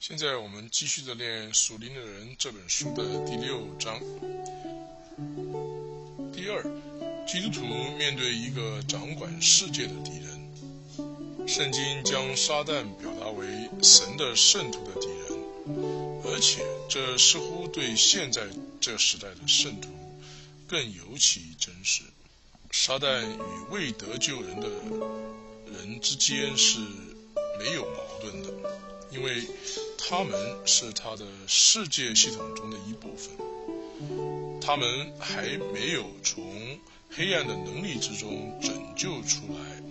[0.00, 4.00] 现在我们继续的练《属灵的人》这本书的第六章。
[6.32, 6.62] 第二，
[7.26, 7.64] 基督徒
[7.96, 11.48] 面对一个掌管世界的敌人。
[11.48, 18.46] 圣经将撒旦表达为神的圣徒的敌人，而且这似乎对现在
[18.80, 19.88] 这时代的圣徒
[20.68, 22.04] 更尤其真实。
[22.70, 24.68] 撒旦与未得救人的
[25.72, 26.78] 人之间是
[27.58, 28.48] 没有矛盾的，
[29.10, 29.42] 因为。
[30.10, 33.30] 他们是他的世界系统中的一部分，
[34.58, 36.78] 他们还没有从
[37.10, 39.82] 黑暗的能力之中拯救出来，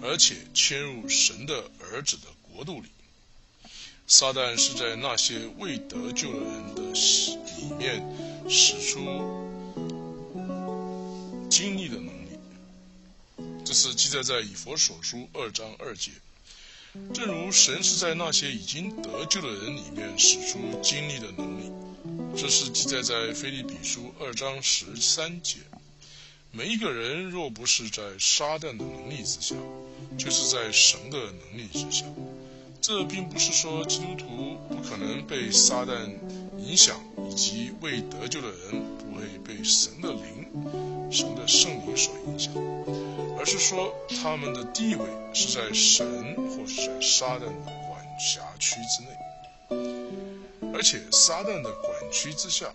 [0.00, 2.88] 而且迁入神的儿子的国度里。
[4.06, 6.80] 撒旦是在那些未得救的人的
[7.58, 8.02] 里面
[8.48, 8.98] 使出
[11.50, 12.38] 精力的能力，
[13.62, 16.12] 这是记载在以佛所书二章二节。
[17.14, 21.70] 正如神是在那些已经得救的人里面使出精力的能力，
[22.36, 25.58] 这是记载在腓立比书二章十三节。
[26.50, 29.54] 每一个人若不是在撒旦的能力之下，
[30.18, 32.04] 就是在神的能力之下。
[32.80, 36.10] 这并不是说基督徒不可能被撒旦
[36.58, 37.00] 影响，
[37.30, 42.52] 以及未得救的人不会被神的灵、神的圣灵所影响。
[43.40, 49.08] 而是说，他们的地位是在神或是在撒旦的管辖区之内，
[50.74, 52.70] 而且撒旦的管区之下，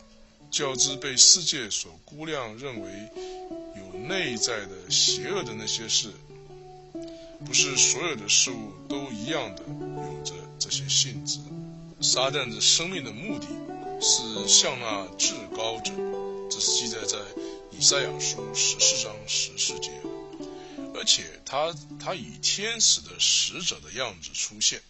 [0.49, 2.89] 较之被世界所估量认为
[3.77, 6.11] 有内在的邪恶的那些事，
[7.45, 11.37] 不是所有的事物都一样的有着这些性质。
[12.01, 13.45] 撒旦的生命的目的
[14.01, 15.91] 是向那至高者，
[16.49, 17.19] 这是记载在
[17.69, 19.91] 以赛亚书十四章十四节。
[21.05, 24.81] 且他他以天使的使者的样子出现，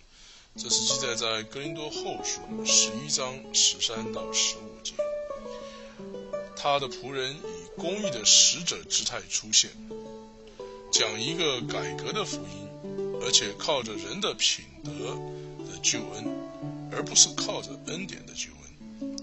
[0.56, 4.94] 这是记载在哥林多后书十一章十三到十五节。
[6.56, 9.70] 他的仆人以公义的使者之态出现，
[10.92, 14.92] 讲一个改革的福音，而且靠着人的品德
[15.70, 16.26] 的救恩，
[16.92, 19.18] 而不是靠着恩典的救恩。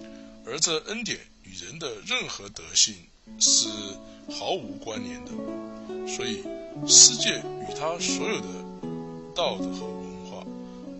[0.44, 2.94] 而这恩典与人的任何德性
[3.40, 3.68] 是
[4.30, 5.32] 毫无关联的，
[6.14, 6.44] 所以。
[6.86, 8.46] 世界与他所有的
[9.34, 10.46] 道德和文化，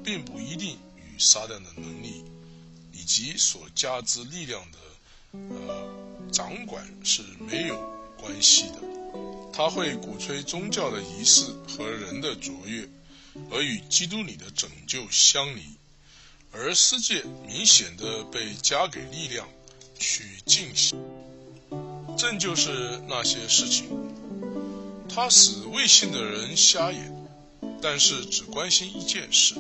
[0.05, 2.25] 并不一定与撒旦的能力
[2.93, 4.79] 以及所加之力量的
[5.33, 5.89] 呃
[6.31, 7.79] 掌管是没有
[8.21, 8.81] 关系的。
[9.53, 12.89] 他会鼓吹宗教的仪式和人的卓越，
[13.51, 15.63] 而与基督里的拯救相离。
[16.53, 19.49] 而世界明显的被加给力量
[19.99, 20.99] 去进行，
[22.17, 23.89] 正就是那些事情。
[25.15, 27.29] 他使未信的人瞎眼，
[27.83, 29.55] 但是只关心一件事：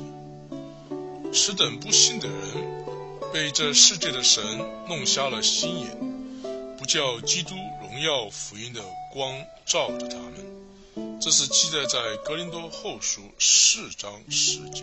[1.31, 4.43] 此等不信的人被这世界的神
[4.89, 8.83] 弄瞎了心眼，不叫基督荣耀福音的
[9.13, 11.21] 光照着他们。
[11.21, 14.83] 这是记载在格林多后书四章十节。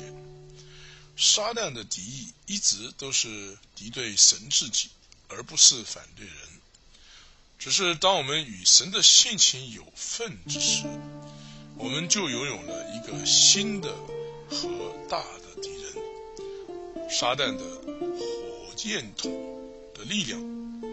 [1.17, 4.89] 撒旦的敌意一直都是敌对神自己，
[5.29, 6.35] 而不是反对人。
[7.59, 10.85] 只是当我们与神的性情有份之时，
[11.77, 13.93] 我们就拥有了一个新的
[14.49, 14.69] 和
[15.09, 19.29] 大的敌人——撒旦的火箭筒
[19.93, 20.39] 的力量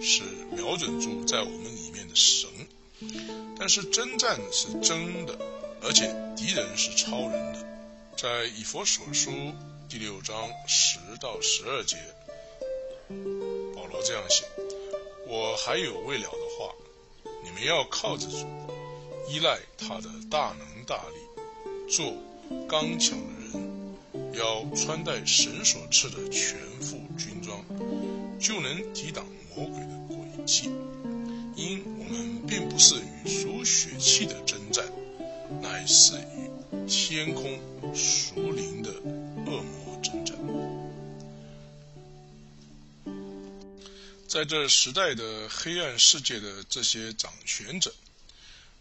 [0.02, 0.22] 是
[0.56, 2.50] 瞄准住在我们里面的神。
[3.56, 5.38] 但是征战是真的，
[5.82, 7.64] 而且敌人是超人的。
[8.16, 9.30] 在以佛所书
[9.88, 11.96] 第六章十到十二节，
[13.76, 14.44] 保罗这样写。
[15.28, 16.45] 我还有未了的，
[17.56, 18.46] 我们要靠着主，
[19.30, 22.12] 依赖他的大能大力，做
[22.68, 23.94] 刚强的人，
[24.34, 27.64] 要穿戴神所赐的全副军装，
[28.38, 29.24] 就能抵挡
[29.56, 30.70] 魔鬼的诡计。
[31.54, 34.84] 因我们并不是与属血气的征战，
[35.62, 37.58] 乃是与天空
[37.94, 38.90] 属灵的
[39.46, 40.25] 恶魔征战。
[44.36, 47.90] 在这时代的黑暗世界的这些掌权者，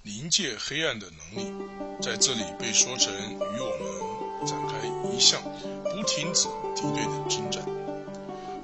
[0.04, 1.50] 临界黑暗的能力，
[2.02, 4.86] 在这里被说成与我们展开
[5.16, 5.42] 一项
[5.86, 7.64] 不停止敌对的征战，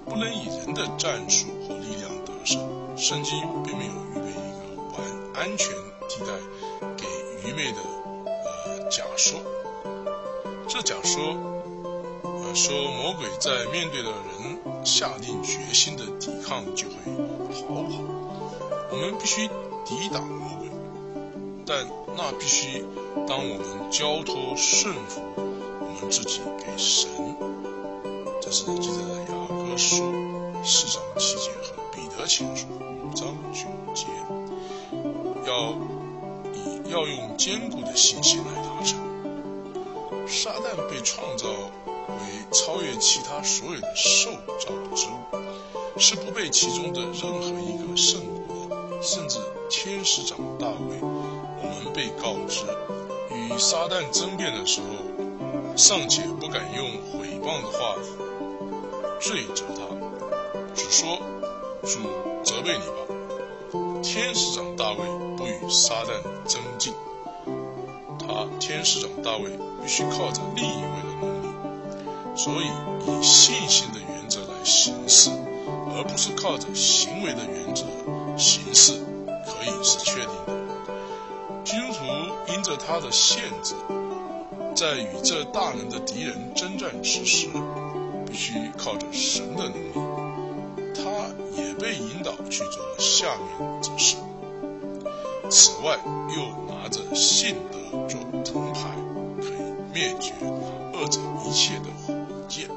[0.04, 2.60] 不能以人的战术和力量得胜。
[2.98, 5.02] 圣经并没有预备一个完
[5.34, 5.70] 安全
[6.10, 6.34] 地带
[6.98, 7.08] 给
[7.48, 7.78] 愚昧的
[8.26, 9.42] 呃假说，
[10.68, 11.38] 这假说。
[12.24, 16.96] 呃说魔鬼在面对的人下定决心的抵抗就会
[17.54, 18.04] 逃跑，
[18.92, 19.48] 我们必须
[19.86, 20.70] 抵挡魔鬼，
[21.66, 21.88] 但
[22.18, 22.84] 那必须
[23.28, 27.10] 当我们交托顺服我们自己给神
[28.42, 30.12] 这是记载在雅各书
[30.64, 34.08] 四章七节和彼得前书五章九节，
[35.48, 35.74] 要
[36.54, 39.11] 以要用坚固的信心来达成。
[40.32, 42.16] 撒旦被创造为
[42.54, 49.02] 超越其他所有的受造之物，是不被其中的任何一个胜过的。
[49.04, 49.40] 甚至
[49.70, 52.64] 天使长大卫，我们被告知，
[53.36, 57.96] 与撒旦争辩的时候，尚且不敢用毁谤的话
[59.20, 59.82] 罪责他，
[60.74, 61.20] 只说
[61.84, 62.00] 主
[62.44, 64.02] 责备你吧。
[64.02, 64.98] 天使长大卫
[65.36, 66.94] 不与撒旦争竞。
[68.72, 69.50] 天使长大卫
[69.84, 72.68] 必须靠着另一位的能力，所以
[73.06, 75.30] 以信心的原则来行事，
[75.90, 77.84] 而不是靠着行为的原则
[78.38, 79.04] 行事，
[79.46, 80.54] 可以是确定的。
[81.66, 83.76] 基督徒因着他的限制，
[84.74, 87.50] 在与这大能的敌人征战之时，
[88.26, 89.92] 必须靠着神的能力，
[90.96, 91.12] 他
[91.62, 94.16] 也被引导去做下面这事。
[95.50, 96.00] 此外，
[96.38, 97.78] 又拿着信德
[98.08, 98.90] 做藤牌，
[99.40, 102.14] 可以灭绝恶者一切的火
[102.48, 102.70] 箭。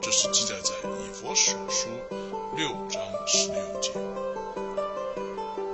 [0.00, 1.88] 这是记载在以佛所书
[2.56, 3.92] 六章十六节。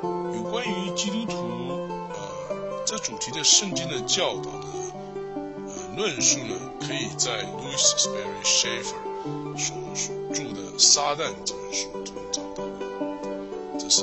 [0.03, 1.37] 有关于基督徒
[2.13, 2.19] 呃
[2.85, 4.67] 这主题的圣经的教导的
[5.67, 9.77] 呃论述呢，可以在 Louis Sperry Schaeffer 所
[10.35, 12.65] 著的《撒旦》这本书中找到。
[13.79, 14.03] 这是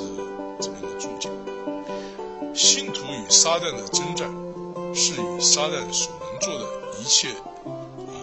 [0.60, 1.30] 这边的注解。
[2.54, 4.30] 信徒与撒旦的征战，
[4.94, 6.66] 是与撒旦所能做的
[7.00, 8.14] 一切，啊，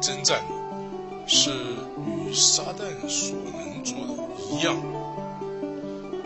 [0.00, 0.44] 征战，
[1.26, 4.14] 是与撒旦所能做的
[4.50, 4.76] 一样，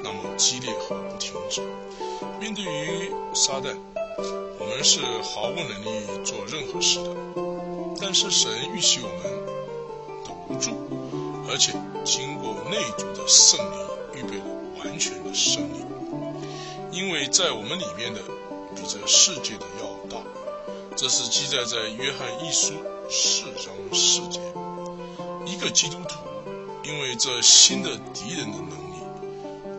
[0.03, 1.63] 那么激烈和不停止。
[2.39, 3.75] 面对于撒旦，
[4.59, 7.17] 我们是毫无能力做任何事的，
[8.01, 9.23] 但是神预许我们
[10.25, 10.71] 的无助，
[11.51, 11.73] 而且
[12.05, 13.77] 经过内主的胜利
[14.19, 14.45] 预备了
[14.85, 15.85] 完全的胜利。
[16.93, 18.21] 因为在我们里面的
[18.75, 20.23] 比这世界的要大，
[20.97, 22.75] 这是记载在约翰一书
[23.11, 24.41] 四章四节。
[25.47, 26.19] 一个基督徒
[26.85, 29.03] 因为这新的敌人的能力，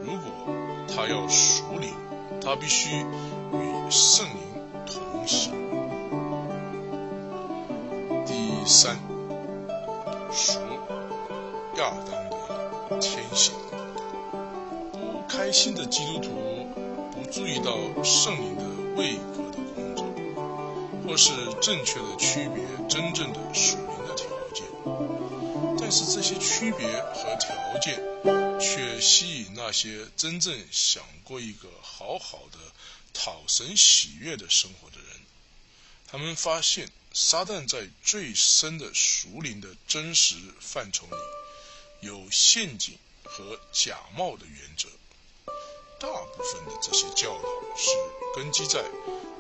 [0.04, 0.32] 如果
[0.88, 1.94] 他要属灵，
[2.44, 4.36] 他必须与圣灵
[4.86, 5.54] 同行。
[8.26, 8.98] 第三，
[10.32, 10.60] 属
[11.78, 13.54] 亚当的天性，
[14.92, 16.30] 不开心的基督徒。
[17.14, 18.64] 不注意到圣灵的
[18.96, 20.06] 位格的工作，
[21.06, 24.66] 或是正确的区别真正的属灵的条件，
[25.80, 28.00] 但是这些区别和条件
[28.60, 32.58] 却吸引那些真正想过一个好好的
[33.14, 35.08] 讨神喜悦的生活的人。
[36.08, 44.90] 他们发现撒旦在最深的属灵的真实范畴里，有陷阱和假冒的原则。
[46.02, 47.92] 大部分的这些教导是
[48.36, 48.84] 根基在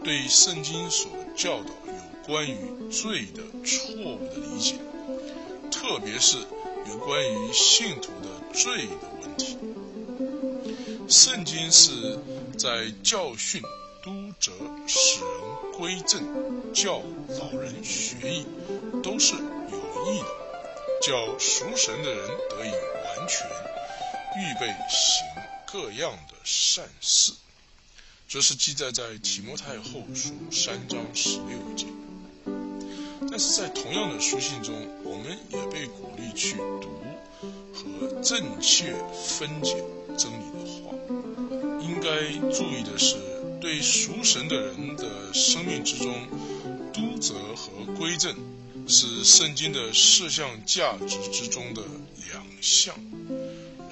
[0.03, 2.55] 对圣经所教导有关于
[2.91, 4.75] 罪的错误的理解，
[5.71, 6.37] 特别是
[6.87, 9.57] 有关于信徒的罪的问题。
[11.09, 12.19] 圣经是
[12.59, 13.59] 在教训、
[14.03, 14.51] 督责、
[14.85, 15.31] 使人
[15.75, 17.01] 归正、教
[17.39, 18.45] 老人学艺，
[19.01, 20.27] 都是有益的，
[21.01, 23.47] 叫属神的人得以完全
[24.37, 25.40] 预备行。
[25.71, 27.31] 各样的善事，
[28.27, 31.85] 这是记载在提摩太后书三章十六节。
[33.29, 34.75] 但是在同样的书信中，
[35.05, 36.91] 我们也被鼓励去读
[37.73, 39.81] 和正确分解
[40.17, 40.93] 真理的话。
[41.79, 43.15] 应该注意的是，
[43.61, 46.27] 对属神的人的生命之中，
[46.91, 48.35] 督责和归正
[48.89, 51.81] 是圣经的四项价值之中的
[52.27, 52.93] 两项。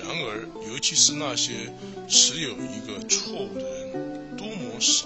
[0.09, 1.71] 然而，尤其是那些
[2.07, 5.05] 持有一个错误的人，多么少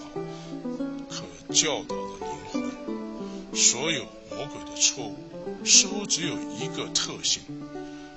[1.09, 3.53] 可教导的灵魂。
[3.53, 5.17] 所有魔鬼的错误
[5.65, 7.41] 似乎只有一个特性：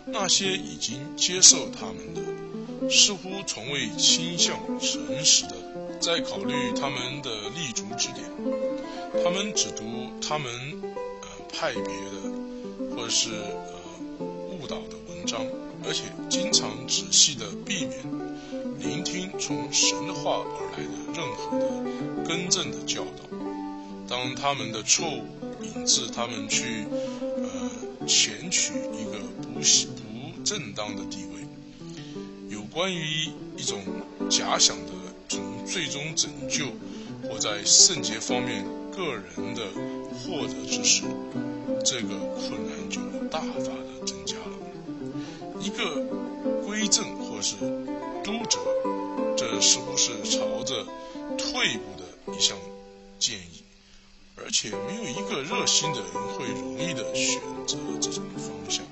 [0.07, 5.57] 那些已经接受他们的，似乎从未倾向诚实的
[6.00, 8.31] 在考虑他们的立足之点。
[9.25, 9.83] 他们只读
[10.23, 10.49] 他们
[11.21, 15.45] 呃派别的，或者是呃误导的文章。
[15.87, 17.93] 而且经常仔细地避免
[18.78, 21.66] 聆听从神的话而来的任何的
[22.26, 23.23] 更正的教导。
[24.09, 25.25] 当他们的错误
[25.62, 26.87] 引致他们去
[27.21, 31.47] 呃前取一个不不正当的地位，
[32.49, 33.81] 有关于一种
[34.31, 34.93] 假想的
[35.28, 36.66] 从最终拯救
[37.28, 38.64] 或在圣洁方面
[38.95, 39.62] 个人的
[40.14, 41.02] 获得之时，
[41.85, 44.55] 这个困难就大发的增加了。
[45.76, 46.00] 一个
[46.64, 47.54] 归正或是
[48.25, 48.59] 督责，
[49.37, 50.87] 这似乎是朝着
[51.37, 52.56] 退步的一项
[53.18, 53.62] 建议，
[54.37, 58.87] 而且没有一个热心的人会容易的选择这种方向。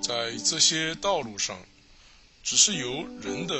[0.00, 1.58] 在这些道路上，
[2.42, 3.54] 只是由人的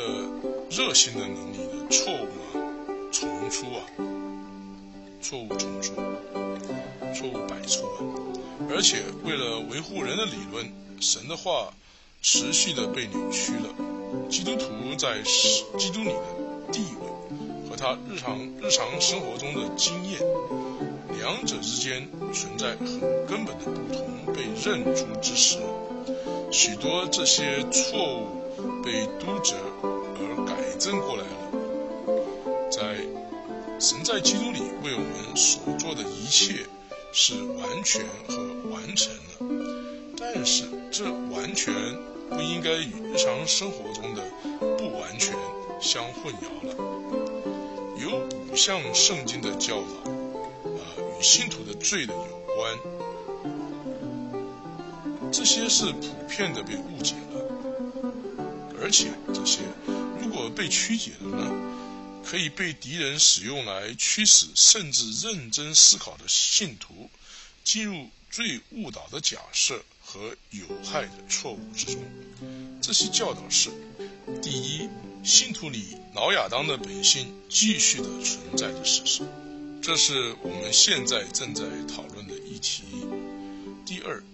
[0.70, 2.64] 热心的能力的错误啊
[3.12, 3.84] 重出啊，
[5.20, 5.92] 错误重出，
[7.14, 8.00] 错误百出啊！
[8.70, 11.74] 而且为了维护人的理论，神的话
[12.20, 14.28] 持续的被扭曲了。
[14.28, 20.20] 基督徒在基督里的地位和他日常日常生活中的经验，
[21.18, 25.58] 两者之间存在很根本的不同，被认出之时。
[26.50, 31.28] 许多这些错误被督责而改正过来了。
[32.70, 32.96] 在
[33.78, 36.66] 神在基督里为我们所做的一切
[37.12, 38.36] 是完全和
[38.70, 41.72] 完成了，但是这完全
[42.30, 44.22] 不应该与日常生活中的
[44.76, 45.34] 不完全
[45.80, 46.74] 相混淆了。
[48.00, 50.80] 有五项圣经的教导，啊，
[51.18, 52.78] 与信徒的罪的有关。
[55.30, 57.44] 这些是普遍的被误解了，
[58.80, 59.60] 而且这些
[60.20, 61.52] 如果被曲解了呢，
[62.24, 67.10] 可以被敌人使用来驱使甚至认真思考的信徒
[67.62, 72.02] 进入最误导的假设和有害的错误之中。
[72.80, 73.68] 这些教导是：
[74.40, 74.88] 第一，
[75.22, 79.22] 信徒里老亚当的本性继续的存在的事实，
[79.82, 82.84] 这是我们现在正在讨论的议题。
[83.84, 84.24] 第二。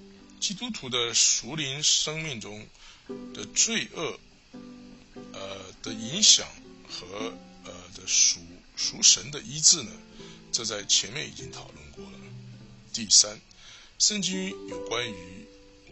[0.40, 2.66] 基督徒的属灵生命中
[3.32, 4.20] 的罪恶，
[5.32, 6.46] 呃的影响
[6.86, 7.32] 和
[7.64, 8.40] 呃的属
[8.76, 9.90] 属神的医治呢，
[10.52, 12.18] 这在前面已经讨论过了。
[12.92, 13.40] 第三，
[13.98, 15.43] 圣经有关于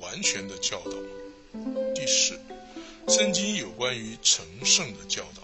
[0.02, 0.92] 完全的教导。
[1.94, 2.38] 第四，
[3.08, 5.42] 圣经有关于成圣的教导，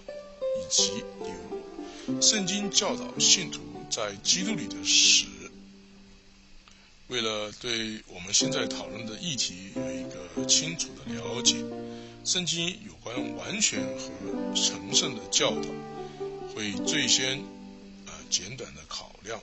[0.59, 5.25] 以及第五，圣经教导信徒在基督里的死。
[7.07, 11.55] 为了对我们现在讨论的议题有一个清楚的了解，
[12.23, 14.11] 圣经有关完全和
[14.53, 15.67] 成圣的教导，
[16.53, 17.41] 会最先
[18.05, 19.39] 呃简短的考量；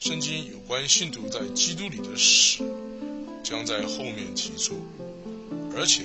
[0.00, 2.62] 圣经有关信徒在基督里的死，
[3.42, 4.84] 将在后面提出，
[5.76, 6.04] 而且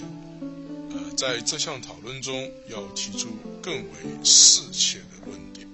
[0.92, 3.30] 呃在这项讨论中要提出
[3.62, 5.68] 更为适切的论点。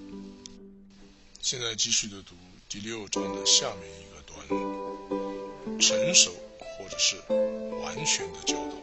[1.40, 2.34] 现在继续的读
[2.68, 4.84] 第六章的下面一个段落。
[5.80, 7.16] 成熟或者是
[7.80, 8.76] 完全的教导，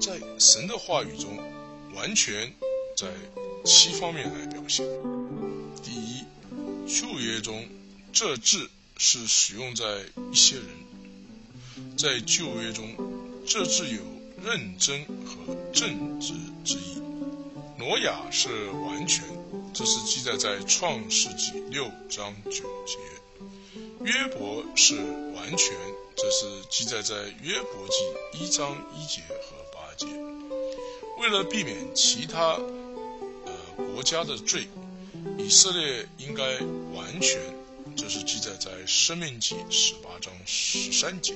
[0.00, 1.38] 在神的话语中，
[1.94, 2.52] 完全
[2.96, 3.08] 在
[3.64, 4.86] 七方面来表现。
[5.82, 6.24] 第一，
[6.86, 7.66] 旧约中
[8.12, 10.66] 这字是使用在一些人，
[12.00, 12.96] 在旧约中
[13.46, 14.00] 这字有
[14.42, 16.32] 认真和正直
[16.64, 16.98] 之意。
[17.78, 19.22] 挪亚是完全，
[19.74, 22.96] 这是记载在创世纪六章九节。
[24.02, 24.96] 约伯是
[25.34, 25.76] 完全，
[26.16, 30.06] 这是记载在约伯记一章一节和八节。
[31.18, 32.52] 为了避免其他
[33.44, 34.66] 呃国家的罪，
[35.36, 36.42] 以色列应该
[36.94, 37.38] 完全，
[37.94, 41.34] 这是记载在生命记十八章十三节。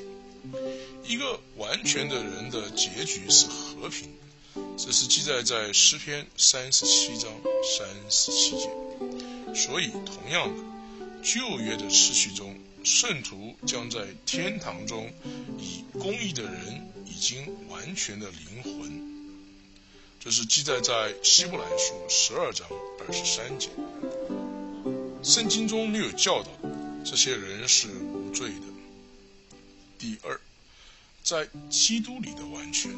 [1.06, 4.12] 一个完全的人的结局是和平，
[4.76, 7.30] 这是记载在诗篇三十七章
[7.76, 8.70] 三十七节。
[9.54, 10.62] 所以，同样的。
[11.22, 15.10] 旧约的次序中，圣徒将在天堂中
[15.58, 19.40] 以公义的人已经完全的灵魂，
[20.20, 22.68] 这是记载在希伯来书十二章
[23.00, 23.70] 二十三节。
[25.22, 26.50] 圣经中没有教导
[27.06, 28.73] 这些人是无罪的。
[30.04, 30.38] 第二，
[31.22, 32.90] 在基督里的完全，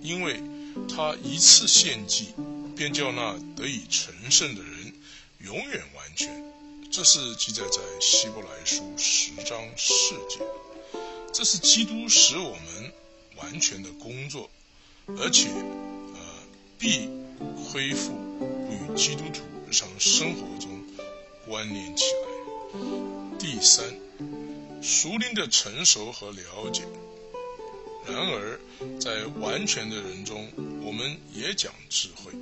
[0.00, 0.40] 因为
[0.88, 2.28] 他一次献祭，
[2.76, 4.94] 便叫那得以成圣的人
[5.40, 6.44] 永远完全。
[6.92, 10.38] 这是记载在希伯来书十章四节，
[11.32, 12.92] 这是基督使我们
[13.34, 14.48] 完全的工作，
[15.18, 16.20] 而且呃
[16.78, 17.08] 必
[17.64, 18.12] 恢复
[18.70, 20.84] 与基督徒日常生活中
[21.48, 22.78] 关联起来。
[23.40, 23.84] 第三，
[24.82, 26.82] 熟灵的成熟和了解。
[28.06, 28.58] 然而，
[28.98, 30.50] 在完全的人中，
[30.82, 32.32] 我们也讲智慧。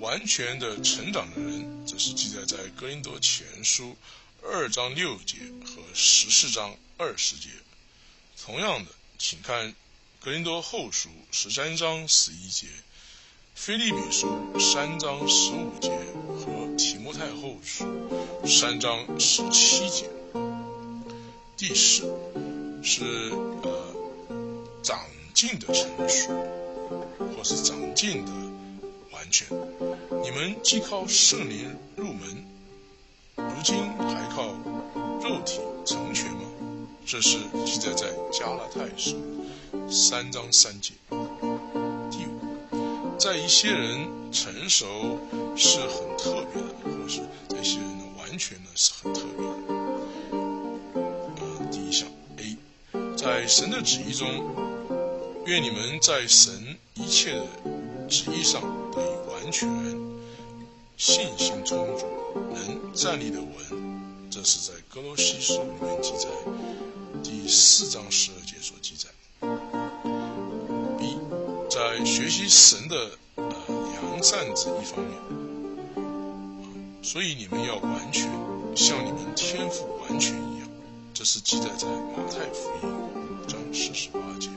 [0.00, 3.96] 完全的成长的人，则是记载在格林多前书
[4.42, 7.48] 二章六节和十四章二十节。
[8.44, 9.74] 同样的，请看
[10.20, 12.66] 格林多后书十三章十一节、
[13.54, 15.88] 菲利比书三章十五节
[16.36, 17.86] 和提摩太后书
[18.44, 20.10] 三章十七节。
[21.56, 22.02] 第四
[22.82, 23.04] 是
[23.62, 23.94] 呃
[24.82, 24.98] 长
[25.32, 26.32] 进的成熟，
[27.36, 28.32] 或是长进的
[29.12, 29.46] 完全。
[30.22, 32.44] 你们既靠圣灵入门，
[33.36, 34.48] 如今还靠
[35.22, 36.40] 肉体成全吗？
[37.06, 39.16] 这是记载在加拉太书
[39.88, 40.92] 三章三节。
[42.10, 45.20] 第五，在一些人成熟
[45.56, 49.63] 是很特别的，或是在一些人的完全呢是很特别的。
[53.24, 54.28] 在神的旨意中，
[55.46, 57.46] 愿你们在神一切的
[58.06, 58.60] 旨意上
[58.92, 59.66] 得以完全，
[60.98, 62.04] 信心充足，
[62.52, 63.48] 能站立的稳。
[64.30, 66.28] 这是在哥罗西书里面记载。
[67.22, 69.08] 第四章十二节所记载
[70.98, 71.16] ，B，
[71.70, 75.18] 在学习神的呃良善这一方面，
[77.02, 78.30] 所以你们要完全
[78.76, 80.68] 像你们天赋完全一样，
[81.14, 84.50] 这是记载在马太福音五章四十八节。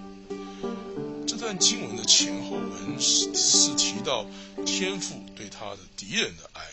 [1.28, 4.26] 这段经文的前后文是是提到
[4.66, 6.66] 天赋对他的敌人的爱，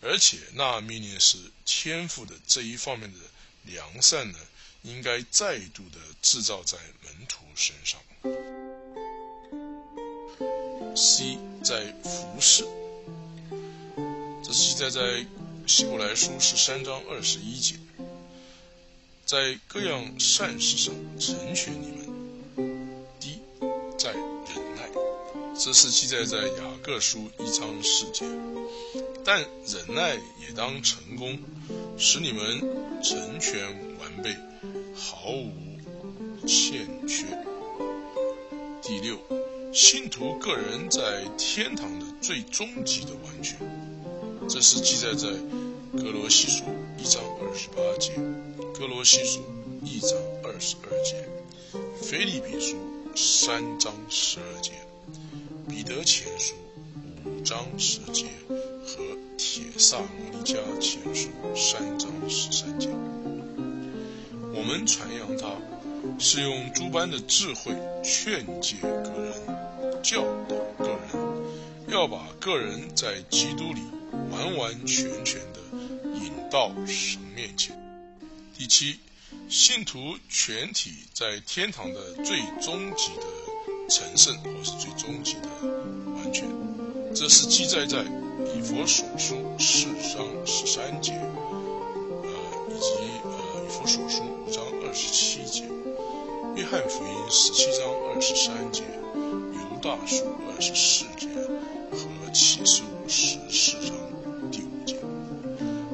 [0.00, 1.36] 而且那命令是
[1.66, 3.18] 天赋的这一方面的
[3.64, 4.38] 良善呢。
[4.82, 8.00] 应该再度的制造在门徒身上。
[10.96, 12.66] C 在服侍，
[14.42, 15.26] 这是记载在
[15.66, 17.74] 希伯来书十三章二十一节，
[19.30, 23.06] 在各样善事上成全你们。
[23.20, 23.38] 第一
[23.96, 24.90] 在忍耐，
[25.56, 28.24] 这是记载在雅各书一章四节，
[29.24, 31.38] 但忍耐也当成功，
[31.96, 32.58] 使你们
[33.04, 33.62] 成全
[34.00, 34.34] 完备。
[34.96, 35.52] 毫无
[36.44, 37.24] 欠缺。
[38.82, 39.16] 第六，
[39.72, 43.56] 信徒个人在天堂的最终极的完全，
[44.48, 45.28] 这是记载在
[45.96, 46.64] 格罗西书
[46.98, 48.10] 一章二十八节，
[48.72, 49.40] 哥罗西书
[49.84, 50.10] 一章
[50.42, 51.16] 二十二节，
[52.00, 52.76] 腓立比书
[53.14, 54.72] 三章十二节，
[55.68, 56.54] 彼得前书
[57.24, 58.98] 五章十节和
[59.36, 62.88] 铁萨罗尼迦前书三章十三节。
[64.54, 65.56] 我们传扬他，
[66.18, 70.98] 是用诸般的智慧劝诫个人，教导个人，
[71.88, 73.80] 要把个人在基督里
[74.30, 75.60] 完完全全的
[76.14, 77.79] 引到神面前。
[78.60, 79.00] 第七，
[79.48, 83.22] 信徒全体在天堂的最终极的
[83.88, 85.48] 成圣，或是最终极的
[86.14, 86.46] 完全，
[87.14, 88.04] 这是记载在
[88.54, 92.28] 以佛所书四章十三节，呃，
[92.68, 92.86] 以及
[93.24, 94.50] 呃以佛所书五。
[94.52, 95.64] 章二十七节，
[96.54, 98.82] 约翰福音十七章二十三节，
[99.54, 100.22] 犹大书
[100.54, 101.28] 二十四节
[101.90, 104.19] 和启示录十四章。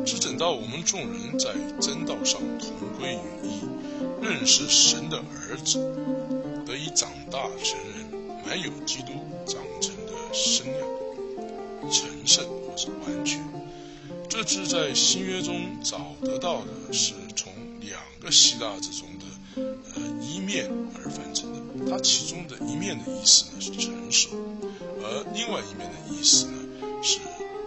[0.07, 5.79] 只等到我们众人在真道上同归于一，认识神的儿子，
[6.65, 8.07] 得以长大成人，
[8.47, 9.09] 满有基督
[9.45, 10.89] 长成的身量，
[11.91, 13.45] 成圣或是完全。
[14.29, 18.31] 这只在新约中找得到的是从两个。
[18.31, 19.63] 希腊之中的
[19.95, 24.31] 呃一面而翻成的，它其中的一面的意思呢是成熟，
[25.01, 26.59] 而另外一面的意思呢
[27.03, 27.21] 是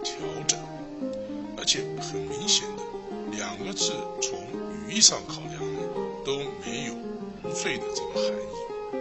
[0.04, 0.14] 调
[0.46, 0.58] 整，
[1.70, 2.82] 且很明显的
[3.30, 4.36] 两个字从
[4.88, 5.80] 语义上考量呢
[6.26, 6.94] 都没有
[7.44, 8.98] 无罪的这个含义。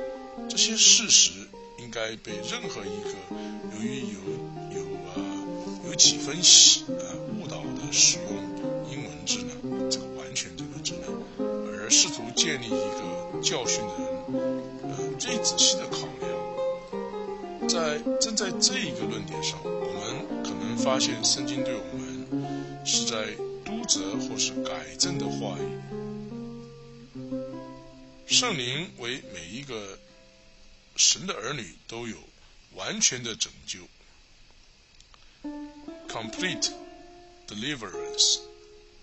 [0.47, 1.31] 这些事实
[1.79, 3.09] 应该被任何一个
[3.73, 5.17] 由于有有啊
[5.87, 7.09] 有几分喜啊
[7.41, 8.37] 误导的使用
[8.91, 11.07] 英文字呢这个完全这个字呢。
[11.89, 13.93] 试图建立一个教训的
[14.31, 22.08] 人，呃，最仔细的考量，在正在这一个论点上，我们可能发现圣经对我们
[22.85, 25.63] 是在督责或是改正的话语。
[28.27, 29.97] 圣灵为每一个
[30.95, 32.17] 神的儿女都有
[32.75, 33.79] 完全的拯救
[36.07, 36.71] （complete
[37.47, 38.39] deliverance），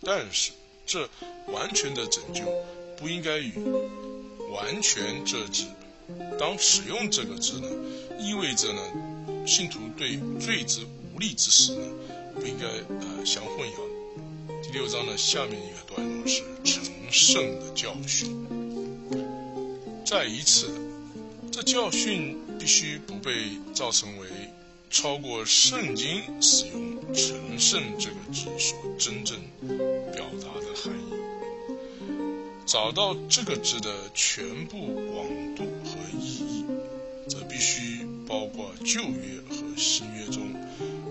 [0.03, 0.53] 但是
[0.87, 1.09] 这
[1.49, 2.45] 完全的拯救。
[2.99, 3.53] 不应该与
[4.51, 5.67] “完全”这字，
[6.41, 7.69] 当使用这个字呢，
[8.19, 11.87] 意味着呢，信徒对罪之无力之时呢，
[12.47, 14.63] 应该呃相混淆。
[14.63, 18.47] 第六章的下面一个段落是成圣的教训。
[20.05, 20.71] 再一次，
[21.51, 24.29] 这教训必须不被造成为
[24.89, 29.37] 超过圣经使用“成圣”这个字所真正
[30.13, 31.13] 表达的含义。
[32.65, 36.65] 找到这个字的全部广度和意义，
[37.29, 40.06] 则必须包括旧约和新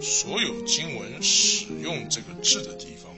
[0.05, 3.11] 所有经文使用这个字的地方，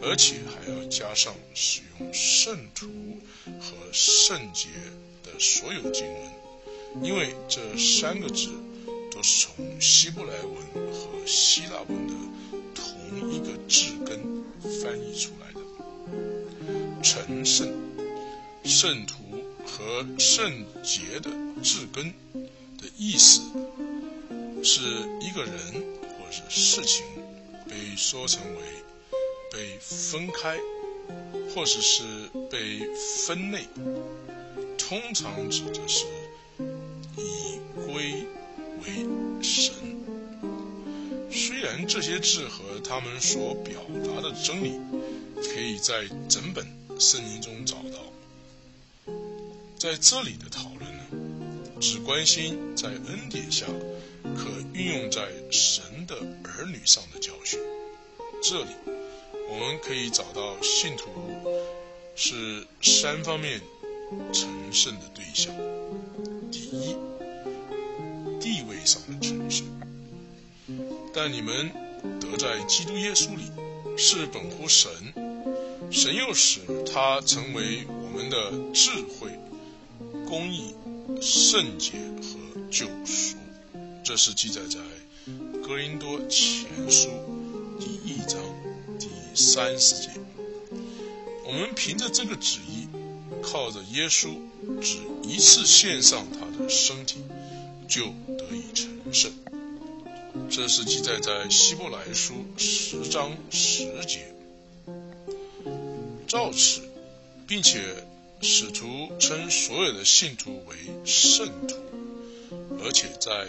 [0.00, 2.86] 而且还要加上使用圣徒
[3.58, 4.68] 和圣洁
[5.24, 8.50] 的所有经文，因为这三个字
[9.10, 12.14] 都是从希伯来文和希腊文的
[12.72, 14.20] 同一个字根
[14.80, 15.60] 翻译出来的。
[17.02, 17.68] 成圣、
[18.62, 19.16] 圣徒
[19.66, 21.28] 和圣洁的
[21.64, 22.14] 字根
[22.78, 23.40] 的意思，
[24.62, 24.80] 是
[25.20, 25.84] 一个人
[26.48, 27.04] 事情
[27.68, 28.62] 被说成为。
[29.54, 30.56] 被分开，
[31.54, 32.02] 或者是
[32.50, 32.80] 被
[33.26, 33.68] 分类，
[34.78, 36.06] 通常指的是
[37.18, 38.24] 以归
[38.80, 39.06] 为
[39.42, 39.74] 神。
[41.30, 44.80] 虽然这些字和他们所表达的真理，
[45.36, 46.66] 可以在整本
[46.98, 49.12] 圣经中找到，
[49.76, 51.04] 在这里的讨论呢，
[51.78, 53.66] 只关心在恩典下
[54.22, 57.58] 可运用在神的儿女上的教训。
[58.42, 58.70] 这里。
[59.48, 61.10] 我们可以找到信徒
[62.16, 63.60] 是三方面
[64.32, 65.54] 成圣的对象：
[66.50, 66.96] 第一，
[68.40, 69.66] 地位上的成圣。
[71.12, 71.70] 但你们
[72.18, 73.42] 得在基督耶稣里
[73.98, 74.90] 是本乎神，
[75.90, 79.38] 神又使他成为我们的智慧、
[80.26, 80.74] 公义、
[81.20, 83.36] 圣洁和救赎。
[84.04, 84.80] 这是记载在
[85.62, 87.08] 哥林多前书
[87.78, 88.38] 第一章
[88.98, 89.08] 第。
[89.34, 90.10] 三十节，
[91.46, 92.86] 我们凭着这个旨意，
[93.42, 94.28] 靠着耶稣
[94.82, 97.16] 只一次献上他的身体，
[97.88, 99.32] 就得以成圣。
[100.50, 104.34] 这是记载在希伯来书十章十节。
[106.28, 106.82] 照此，
[107.46, 108.06] 并且
[108.42, 111.76] 使徒称所有的信徒为圣徒，
[112.84, 113.48] 而且在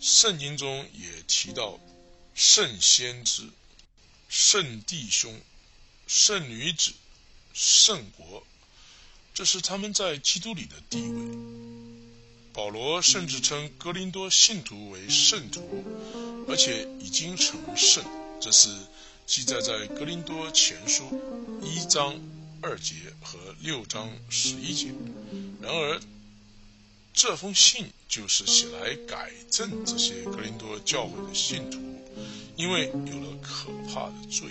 [0.00, 1.78] 圣经中也提到
[2.34, 3.48] 圣先知。
[4.28, 5.40] 圣弟兄、
[6.06, 6.92] 圣女子、
[7.54, 8.46] 圣国，
[9.32, 11.38] 这是他们在基督里的地位。
[12.52, 15.82] 保罗甚至称格林多信徒为圣徒，
[16.46, 18.04] 而且已经成圣。
[18.38, 18.68] 这是
[19.26, 21.08] 记载在格林多前书
[21.62, 22.20] 一章
[22.60, 24.92] 二节和六章十一节。
[25.62, 25.98] 然而，
[27.20, 31.80] 这封信就是写来改正这些格林多教会的信徒。
[32.54, 34.46] 因为有了可怕的罪，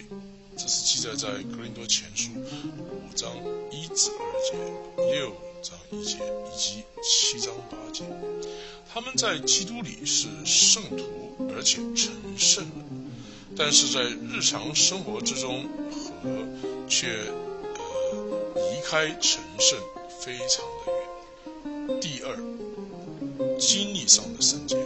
[0.58, 3.32] 这是记载在格林多前书五章
[3.72, 8.04] 一至二节、六章一节以及七章八节。
[8.94, 12.86] 他们在基督里是圣徒，而且成圣了，
[13.56, 16.30] 但是在日常生活之中和
[16.90, 17.08] 却
[17.78, 19.80] 呃离开成圣
[20.20, 20.97] 非常的远。
[22.00, 22.36] 第二，
[23.60, 24.78] 经历上的圣洁，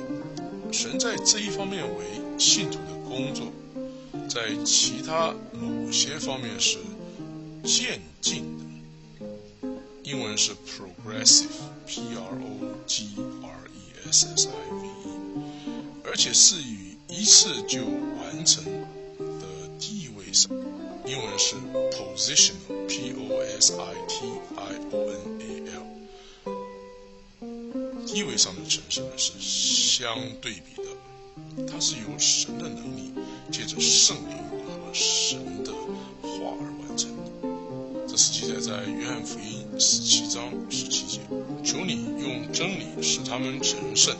[0.71, 2.05] 神在这一方面为
[2.37, 2.91] 信徒的。
[3.11, 3.51] 工作
[4.29, 6.77] 在其他某些方面是
[7.61, 8.63] 渐进的，
[10.03, 13.09] 英文是 progressive，p r o g
[13.43, 14.91] r e s s i v e，
[16.05, 18.63] 而且是以一次就完成
[19.17, 19.45] 的
[19.77, 20.49] 地位上，
[21.05, 21.57] 英文是
[21.91, 25.40] positional，p o s i t i o n
[28.13, 31.65] 地位上的成圣呢是相对比的。
[31.65, 33.13] 它是由神的能力，
[33.49, 35.71] 借着圣灵和神的
[36.21, 38.07] 话而完成的。
[38.07, 41.19] 这是记载在约翰福音十七章十七节。
[41.63, 44.13] 求你用真理使他们成圣，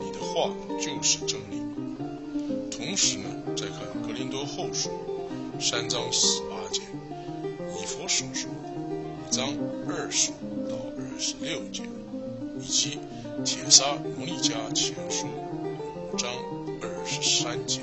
[0.00, 1.62] 你的话就是真理。
[2.70, 4.90] 同时呢，再看格林多后书
[5.60, 6.82] 三章十八节，
[7.80, 9.48] 以佛所书五章
[9.88, 10.32] 二十
[10.68, 11.82] 到二十六节，
[12.60, 12.98] 以及
[13.44, 15.62] 铁沙摩利加前书五。
[16.18, 16.30] 章
[16.82, 17.80] 二十三节，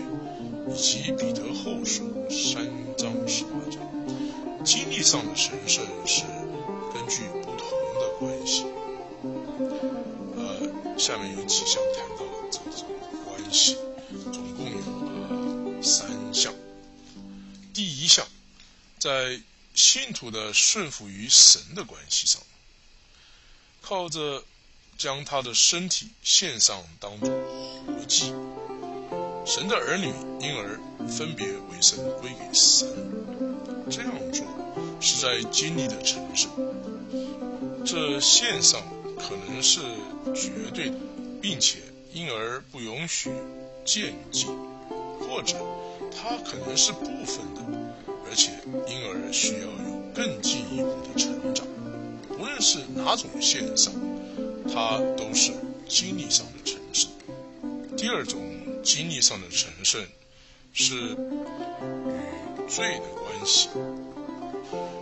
[0.68, 2.64] 以及彼得后书三
[2.96, 3.80] 章十八节，
[4.64, 6.22] 经历上的神圣是
[6.94, 8.66] 根据不同的关系。
[10.38, 12.86] 呃，下面有几项谈到了这种
[13.26, 13.76] 关系，
[14.32, 16.54] 总共有呃三项。
[17.74, 18.28] 第一项，
[19.00, 19.42] 在
[19.74, 22.44] 信徒的顺服于神的关系上，
[23.82, 24.44] 靠着。
[25.00, 27.30] 将他的身体献上，当作
[27.88, 28.34] 活祭。
[29.46, 32.86] 神的儿女因而分别为神，归给神。
[33.90, 34.46] 这样做
[35.00, 36.52] 是在经历的成圣。
[37.86, 38.82] 这献上
[39.16, 39.80] 可能是
[40.36, 40.98] 绝对的，
[41.42, 41.80] 并且
[42.12, 43.32] 因而不允许
[43.86, 44.50] 渐进，
[45.22, 45.56] 或者
[46.12, 47.62] 它可能是部分的，
[48.30, 48.52] 而且
[48.90, 51.66] 因而需要有更进一步的成长。
[52.38, 53.94] 无论是哪种献上。
[54.74, 55.52] 它都是
[55.88, 57.10] 经历上的成圣。
[57.98, 58.42] 第二种
[58.84, 60.06] 经历上的成圣，
[60.74, 61.16] 是与
[62.68, 63.70] 罪的关系。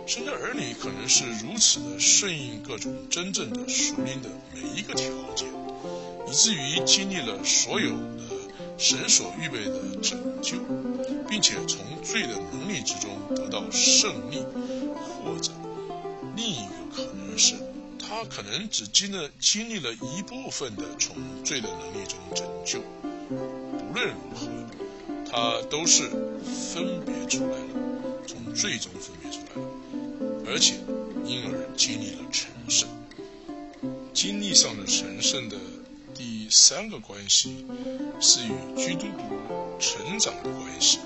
[0.06, 5.46] 神的儿女可能是如此的顺应各种真正的属灵的每一个条件，
[6.26, 8.22] 以至于经历了所有的
[8.78, 10.56] 神所预备的拯救，
[11.28, 14.42] 并且从罪的能力之中得到胜利，
[15.22, 15.52] 或者
[16.34, 17.54] 另一个可能是，
[18.08, 22.80] 他可能只经了经历了一部分的从罪的能力中拯救。
[23.30, 24.48] 无论如何，
[25.30, 26.08] 他都是
[26.72, 29.68] 分别出来了，从罪中分别出来了。
[30.46, 30.76] 而且，
[31.26, 32.88] 因而经历了成圣。
[34.14, 35.58] 经历上的成圣的
[36.14, 37.66] 第三个关系，
[38.18, 40.98] 是与基督徒成长的关系。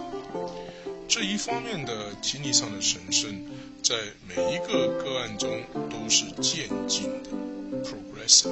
[1.14, 3.44] 这一方面的经历上的神圣，
[3.82, 3.94] 在
[4.26, 7.28] 每一个个案中都是渐进的
[7.84, 8.50] （progressive）。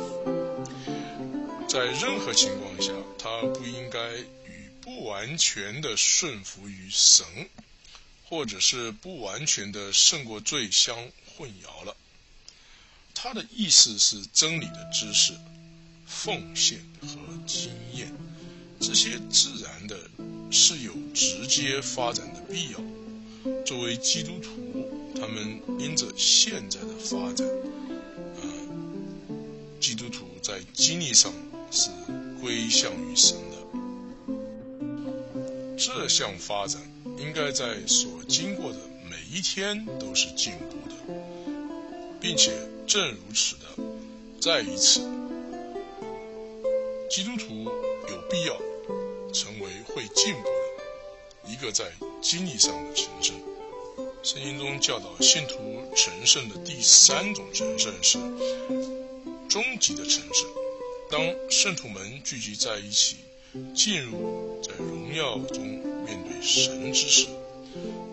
[1.67, 7.25] 在任何情况下，他不应该与不完全的顺服于神。
[8.29, 10.95] 或者是不完全的胜过罪相
[11.35, 11.97] 混淆了。
[13.15, 15.33] 他的意思是真理的知识、
[16.07, 17.09] 奉献和
[17.45, 18.13] 经验，
[18.79, 19.99] 这些自然的
[20.51, 22.81] 是有直接发展的必要。
[23.65, 24.51] 作为基督徒，
[25.15, 28.43] 他们因着现在的发展，啊，
[29.81, 31.33] 基督徒在经历上
[31.71, 31.91] 是
[32.41, 33.57] 归向于神的。
[35.77, 36.81] 这项发展。
[37.19, 40.95] 应该在所经过的每一天都是进步的，
[42.19, 42.53] 并且
[42.87, 43.67] 正如此的，
[44.41, 45.01] 再一次，
[47.11, 48.57] 基督徒有必要
[49.95, 53.35] 会进步的一个在经历上的成圣。
[54.23, 55.57] 圣经中教导信徒
[55.97, 58.19] 成圣的第三种成圣是
[59.49, 60.47] 终极的成圣。
[61.11, 63.17] 当圣徒们聚集在一起，
[63.75, 65.81] 进入在荣耀中。
[66.07, 67.27] 面对神之时，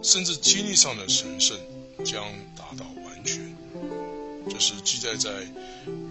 [0.04, 1.58] 甚至经历上的神圣
[2.06, 2.24] 将
[2.56, 3.56] 达到完全。
[4.50, 5.32] 这是记载在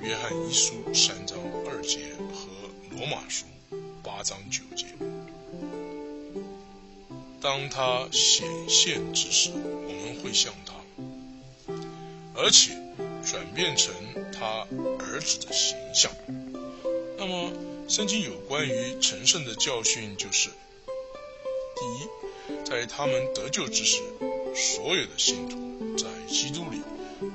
[0.01, 1.99] 约翰一书三章二节
[2.33, 2.49] 和
[2.91, 3.45] 罗马书
[4.07, 4.87] 八章九节。
[7.41, 10.75] 当他显现之时，我们会像他，
[12.37, 12.71] 而且
[13.25, 13.93] 转变成
[14.33, 14.65] 他
[15.01, 16.13] 儿子的形象。
[17.19, 17.51] 那么，
[17.89, 20.51] 圣经有关于成圣的教训就是。
[21.75, 24.01] 第一，在他们得救之时，
[24.55, 26.81] 所有的信徒在基督里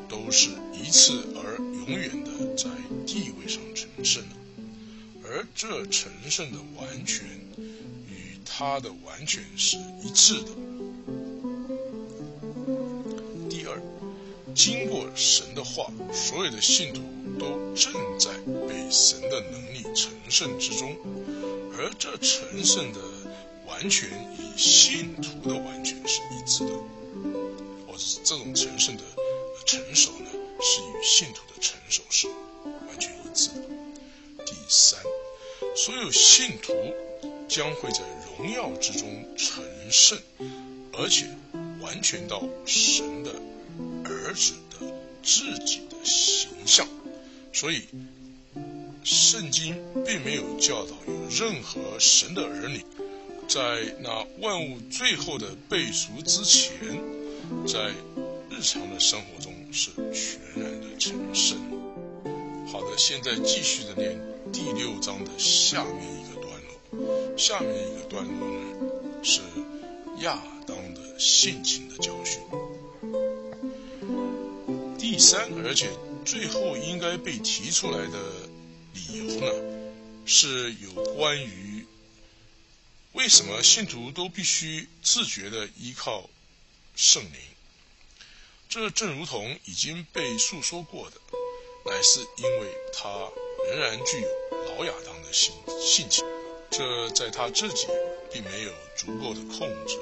[0.07, 2.69] 都是一次而永远的在
[3.05, 4.35] 地位上成圣了，
[5.31, 7.25] 而这成圣的完全
[8.09, 10.49] 与他的完全是一致的。
[13.49, 13.81] 第二，
[14.53, 17.01] 经过神的话，所有的信徒
[17.39, 18.29] 都正在
[18.67, 20.95] 被神的能力成圣之中，
[21.77, 22.99] 而这成圣的。
[23.67, 26.73] 完全与信徒的完全是一致的，
[27.87, 29.03] 或者是这种成圣的
[29.65, 30.29] 成熟呢，
[30.61, 32.27] 是与信徒的成熟是
[32.87, 33.61] 完全一致的。
[34.45, 34.99] 第三，
[35.75, 36.73] 所有信徒
[37.47, 37.99] 将会在
[38.37, 40.17] 荣耀之中成圣，
[40.93, 41.25] 而且
[41.79, 43.31] 完全到神的
[44.03, 44.85] 儿子的
[45.23, 46.87] 自己的形象。
[47.53, 47.83] 所以，
[49.03, 52.85] 圣经并没有教导有任何神的儿女。
[53.47, 56.71] 在那万物最后的背赎之前，
[57.67, 57.91] 在
[58.49, 61.57] 日常的生活中是全然的成圣。
[62.71, 64.17] 好的，现在继续的念
[64.53, 67.37] 第六章的下面一个段落。
[67.37, 69.41] 下面一个段落呢是
[70.19, 72.39] 亚当的性情的教训。
[74.97, 75.89] 第三，而且
[76.25, 78.19] 最后应该被提出来的
[78.93, 79.47] 理由呢，
[80.25, 81.85] 是有关于。
[83.13, 86.29] 为什么信徒都必须自觉地依靠
[86.95, 87.33] 圣灵？
[88.69, 91.17] 这正如同已经被诉说过的，
[91.85, 93.29] 乃是因为他
[93.69, 94.27] 仍然具有
[94.77, 96.25] 老亚当的性性情，
[96.69, 97.87] 这在他自己
[98.31, 99.97] 并没有足够的控制。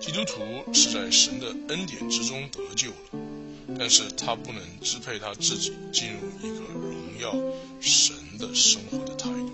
[0.00, 0.42] 基督徒
[0.74, 7.32] 是在神的恩典之中得救了，但是他不能支配他自己进入一个荣耀
[7.80, 9.52] 神的生活的态度。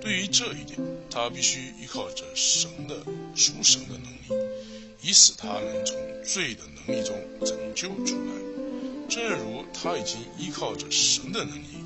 [0.00, 2.96] 对于这一点，他必须依靠着神的
[3.36, 4.44] 属神的能力，
[5.00, 8.34] 以使他能从罪的能力中拯救出来。
[9.08, 11.83] 正如他已经依靠着神的能力，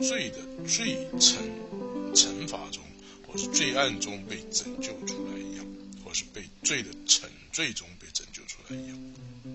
[0.00, 1.36] 罪的罪惩
[2.14, 2.82] 惩罚中，
[3.26, 5.66] 或是罪案中被拯救出来一样，
[6.04, 8.98] 或是被罪的惩罪中被拯救出来一样。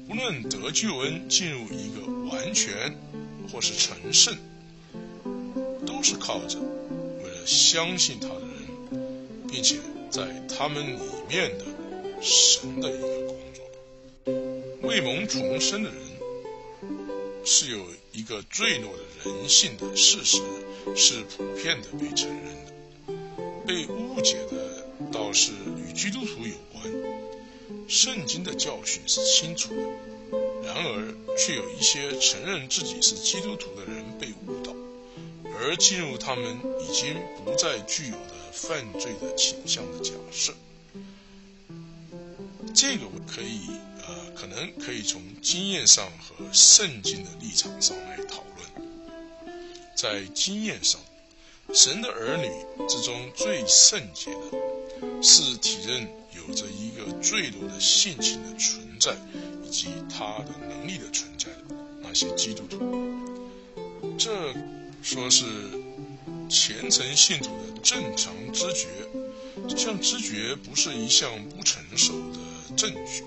[0.09, 2.95] 无论得救恩进入一个完全，
[3.51, 4.35] 或是成圣，
[5.85, 7.45] 都是靠着为了。
[7.45, 9.77] 相信他的人，并且
[10.09, 11.65] 在他们里面的
[12.21, 13.63] 神的一个工作。
[14.83, 15.99] 未蒙重生的人
[17.43, 17.79] 是有
[18.13, 20.37] 一个坠落的人性的事实，
[20.95, 22.71] 是普遍的被承认的。
[23.65, 26.83] 被误解的倒是与基督徒有关。
[27.87, 29.81] 圣经的教训是清楚的，
[30.65, 34.73] 然而却有一些承认自己是基督徒的人被误导，
[35.57, 40.53] 而进入他们已经不再具有的犯罪的倾向的假设。
[42.73, 43.69] 这个我可以，
[44.35, 48.89] 可能可以从经验上和圣经的立场上来讨论。
[49.95, 50.99] 在经验上，
[51.73, 52.49] 神的儿女
[52.87, 59.15] 之中最圣洁的，是体认有着一个坠落的性情的存在，
[59.63, 62.79] 以及他的能力的存在的那些基督徒。
[64.17, 64.53] 这
[65.03, 65.45] 说是
[66.49, 68.87] 虔诚信徒的正常知觉，
[69.67, 73.23] 这项知觉不是一项不成熟的证据，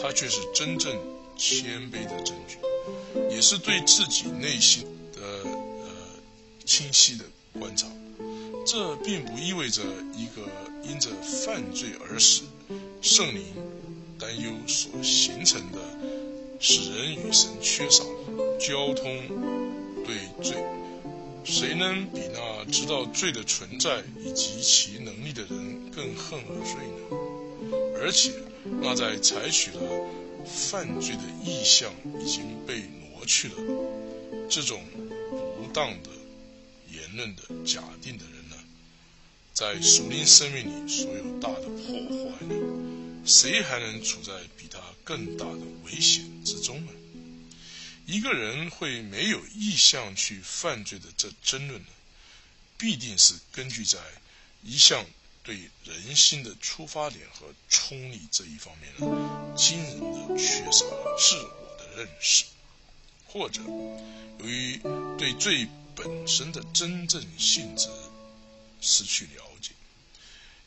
[0.00, 0.96] 它却是真正
[1.36, 2.58] 谦卑的证据，
[3.30, 5.90] 也是对自己内心的呃
[6.64, 7.24] 清晰的
[7.58, 7.86] 观察。
[8.66, 9.82] 这并不意味着
[10.14, 10.42] 一个
[10.82, 12.42] 因着犯罪而死
[13.00, 13.42] 圣灵
[14.18, 15.78] 担忧所形成的，
[16.60, 18.04] 使人与神缺少
[18.58, 19.04] 交通
[20.04, 20.56] 对罪。
[21.44, 27.16] 谁能比那知道罪的存在以及其能力的人更恨恶罪呢？
[27.98, 28.32] 而且，
[28.64, 29.80] 那在采取了
[30.46, 33.54] 犯罪的意向已经被挪去了
[34.48, 34.84] 这种
[35.30, 36.10] 不当的
[36.90, 38.56] 言论的假定的人呢。
[39.52, 42.54] 在属灵生命里所有大的破坏呢？
[43.26, 46.92] 谁还能处在比他更大的危险之中呢？
[48.06, 51.88] 一个人会没有意向去犯罪的这争论呢，
[52.78, 53.98] 必定是根据在
[54.62, 55.04] 一项
[55.48, 62.44] 对人心的出发点和冲力这一方面呢，惊人的缺少了自我的认识，
[63.26, 63.62] 或者
[64.40, 64.78] 由于
[65.16, 67.88] 对罪本身的真正性质
[68.82, 69.70] 失去了解。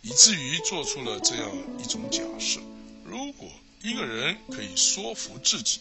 [0.02, 2.60] 以至于做出了这样一种假设：
[3.06, 3.52] 如果
[3.84, 5.80] 一个人可以说服自己，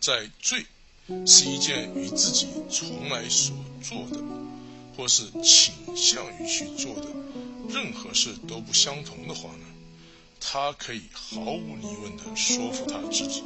[0.00, 0.64] 在罪
[1.26, 4.22] 是一件与自己从来所做的，
[4.96, 7.06] 或是倾向于去做的
[7.68, 9.64] 任何事都不相同的话呢，
[10.40, 13.42] 他可以毫无疑问地说服他自己，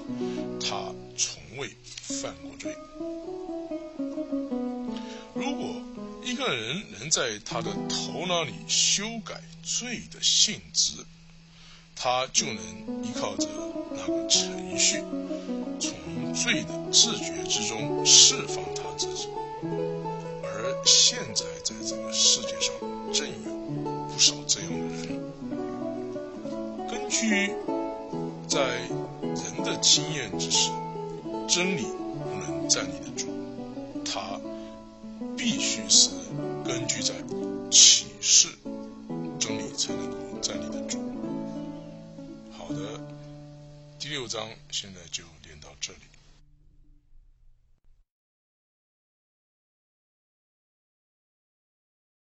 [0.61, 1.71] 他从未
[2.03, 2.75] 犯过罪。
[5.35, 5.77] 如果
[6.25, 10.95] 一个人能在他的头脑里修改罪的性质，
[11.95, 13.47] 他就能依靠着
[13.93, 15.03] 那个程序，
[15.79, 19.29] 从罪的自觉之中释放他自己。
[21.09, 22.75] 现在在这个世界上，
[23.12, 23.53] 正有
[24.09, 25.23] 不少这样的人。
[26.90, 27.55] 根据
[28.49, 28.81] 在
[29.23, 30.73] 人的经验之时，
[31.47, 33.29] 真理不能站立得住，
[34.05, 34.40] 他。
[35.37, 36.11] 必须是
[36.64, 37.14] 根据在
[37.71, 38.49] 启示
[39.38, 40.99] 真理才能够站立得住。
[42.51, 43.01] 好的，
[44.01, 46.01] 第六章现在就练到这里。